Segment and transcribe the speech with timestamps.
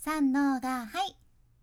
[0.00, 1.16] 三のがはい。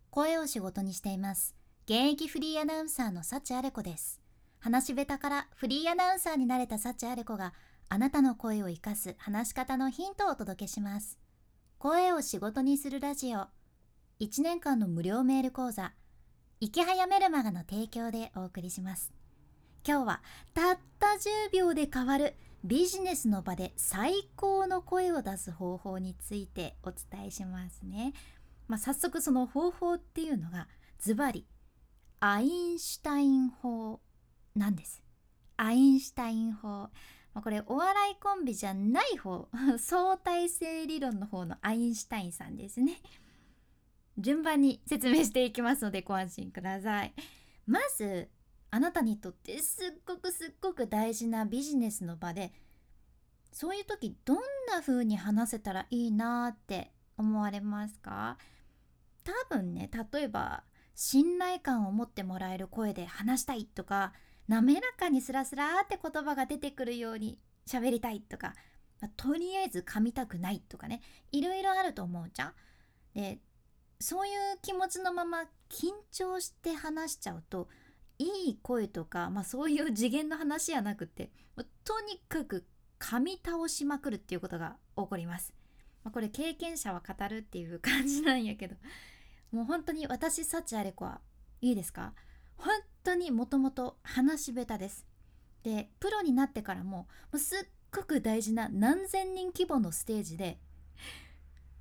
[0.10, 1.56] 声を仕事にしています。
[1.86, 4.20] 現役フリーアナウンサーの幸あれ子です。
[4.60, 7.54] 話し下手からフリーアナウンサーになれた幸あれ子が
[7.88, 11.18] あなたの声を生かす話し方のヒントをお届けします。
[11.78, 13.48] 声を仕事にするラジオ。
[14.20, 15.94] 1年間の無料メール講座。
[16.60, 19.14] 池早メルマガの提供でお送りします。
[19.88, 20.22] 今日は
[20.54, 22.36] たった10秒で変わる
[22.66, 28.14] ビジネスの場で最高の声を出す方法についてお伝えしますね、
[28.68, 31.46] まあ、早速その方法っていうのがズバリ
[32.20, 34.00] アインシュタイン法
[34.56, 35.04] なんです。
[35.58, 36.90] アインシュタイン法、
[37.36, 43.00] ま、これお笑いコンビじゃない方相対性理論の方のアインシュタインさんですね。
[44.18, 47.14] 順番に説明していきますのでご安心ください。
[47.68, 48.28] まず
[48.76, 52.52] あなたにとってすっごくすっごく大事なビジネスの場で
[53.54, 58.38] そういう時どんな風に話せたらいいなって思われますか？
[59.24, 64.12] 多分ね例えば信頼感を持ってもらえる声で話したいとか
[64.50, 68.56] 滑らかにスラスラって言葉が出てくるように喋りたいとか、
[69.00, 71.00] まあ、とりあえず噛みたくないとかね
[71.32, 72.54] いろいろあると思うじゃん。
[73.16, 73.40] で
[74.02, 77.70] そういう気持ちのまま緊張して話しちゃうと
[78.18, 81.32] いい声とか、まあ、そういう次元の話やなくて
[81.84, 82.66] とにかく
[83.00, 85.54] 噛み倒しまくるっていうことが起こります。
[86.04, 88.76] まあ、これ経験者は語るっていう感じなんやけど
[89.52, 91.20] もう本当に私幸あれ子は
[91.62, 92.14] いいですか？
[92.58, 95.06] 本当にもともと話し下手です。
[95.64, 97.60] でプロになってからももうすっ
[97.92, 100.60] ごく大事な何千人規模のステージで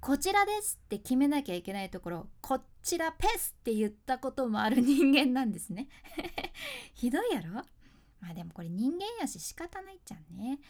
[0.04, 5.88] こちらですって決めなきゃいけないところこちらペスって言ったこともある人間なんですね。
[6.92, 7.52] ひどいやろ？
[8.20, 10.60] まあでもこれ人間やし仕方ないっちゃね。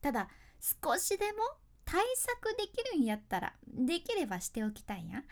[0.00, 0.28] ただ
[0.60, 1.38] 少しでも
[1.84, 5.24] 対策できるんやったらできればしておきたいや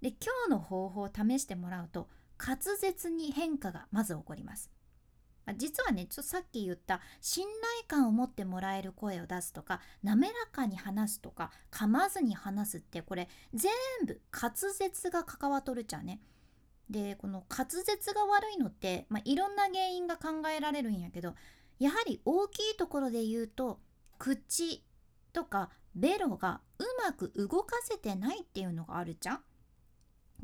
[0.00, 2.08] で今日の方法を試してもらうと
[2.38, 4.70] 滑舌に変化がまず起こります。
[5.56, 13.70] 実はねちょっとさっき言った信頼感を持ってもらえる声を出すとか滑らかに話すとか噛まずに話すってこれ全
[14.06, 16.20] 部滑舌が関わっとるちゃうね。
[16.90, 21.34] でこの滑舌が悪いのって、まあ、いろんな原因が考えられるんやけど
[21.78, 23.80] やはり大きいところで言うと
[24.18, 24.84] 口
[25.32, 29.40] とかベロがうまく動かせてないっていうのがあるじゃん。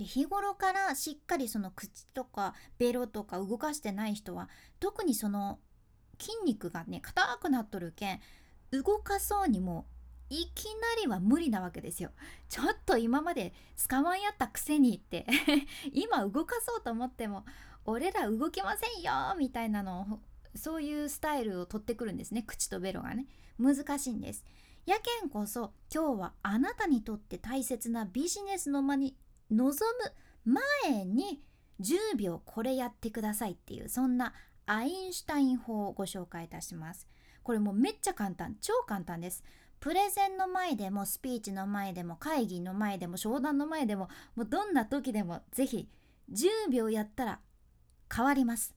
[0.00, 4.49] で日頃からしっかりその口とかベロとか動かしてない人は
[4.81, 5.59] 特にその
[6.19, 8.21] 筋肉がね硬くなっとるけん
[8.71, 9.84] 動かそうにも
[10.31, 12.12] いきなりは無理なわけですよ。
[12.49, 15.27] ちょっと今まで使わんやったくせにって
[15.93, 17.44] 今動かそうと思っても
[17.84, 20.21] 俺ら動きませんよみたいなのを
[20.56, 23.27] そういうスタイルを取ってくるんですね口とベロがね
[23.59, 24.47] 難しいんです。
[24.87, 29.15] やけんこそ今日はあなたにとって大切なビジネスの間に
[29.50, 29.75] 望
[30.44, 31.43] む前に
[31.81, 34.34] 10秒これやってくださいっていうそんな
[34.66, 37.09] アインシュタイン法をご紹介いたします。
[37.43, 39.43] これもめっちゃ簡単超簡単です。
[39.81, 45.89] プレゼンの前でもスピーチの前でも会議の前でも商談の前でももうどんな時でも是非
[46.31, 47.41] 10秒やったら
[48.15, 48.75] 変わります。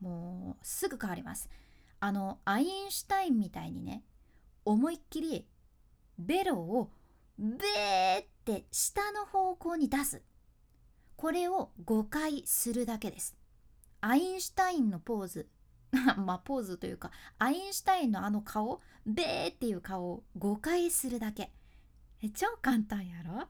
[0.00, 1.48] もうすぐ変わります。
[2.00, 4.02] あのアインシュタインみたいにね
[4.64, 5.46] 思いっきり
[6.18, 6.90] ベロを
[7.40, 10.20] ベーって下の方向に出す。
[11.16, 13.34] これを5回するだけです。
[14.02, 15.48] アインシュタインのポーズ。
[16.18, 18.82] まあポーズというかアインシュタインのあの顔。
[19.06, 21.50] ベーっていう顔を5回するだけ。
[22.34, 23.48] 超簡単やろ？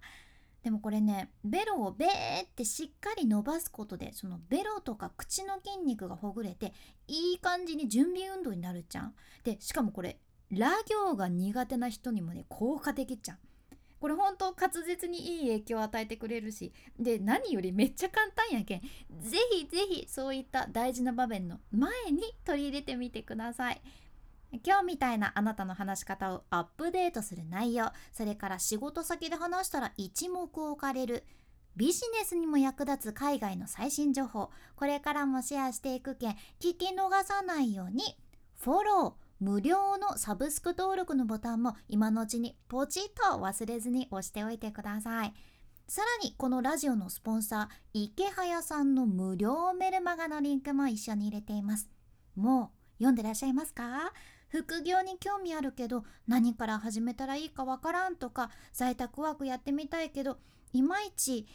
[0.62, 6.75] でもこれねベロをベーってしっかり伸ばすことでそのベロとか口の筋肉がほぐれて
[7.09, 9.15] いい感じに準備運動になるじゃん。
[9.43, 13.39] でしかもこれラ行が苦手な人にもね効果的じゃん。
[14.00, 18.81] これ本当滑舌にいい影響を与えてくれるしで何よりめっちゃ簡単やけん
[19.21, 23.81] ぜひぜひそういった大事な場面の前に取り入れてみてください。
[24.65, 31.25] 今日みたいなあなたの話し方をアップデートする内容それから仕事先で話したら一目置かれる
[31.76, 38.17] ビジネスにも役立つ海外の最新情報これからもシェアしていくけん聞き逃さないように
[38.58, 39.30] フォロー。
[39.40, 43.02] 無料のサブスク登録のボタンも今のうちにポチッ
[43.32, 45.32] と忘れずに押しておいてください。
[45.88, 51.88] さらにこのラジオのスポンサー池早さんの無料メルマガのリンクも一緒に入れています。
[52.37, 54.12] もう読んでらっしゃいますか？
[54.48, 60.38] 副業に興味あるけど何から始めたらいいかわからんとか在宅ワークやってみたいけど
[60.72, 61.46] いまいち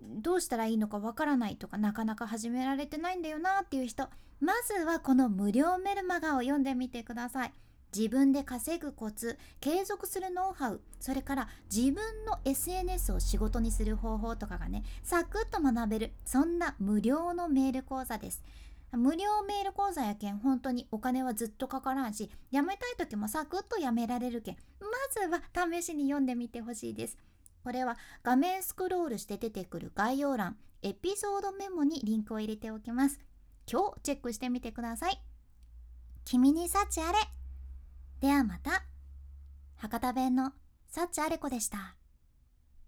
[0.00, 4.08] どうしたらいいのかわからないとかなかなか始められてないんだよなっていう人
[4.40, 7.52] まずはこの無料メルマガを読んでみてください。
[7.96, 18.44] 自分で稼ぐコツ継続するノウハウそれから自分の SNS を仕事にする方法とかがねサクッと学べるそんな無料のメール講座です。
[18.92, 27.18] 無料メール講座やけん本当にお金はずっとかからんしやめたい時もサクッとやめられるけんまずは試しに読んでみてほしいです。
[27.64, 33.20] これは画面スクロールして出てくる概要欄エピソードメモにリンクを入れておきます。
[33.70, 35.20] 今日チェックしてみてください。
[36.24, 37.18] 君に幸あれ。
[38.20, 38.84] ではまた。
[39.76, 40.52] 博多弁の
[40.88, 41.97] 幸あれ子でした。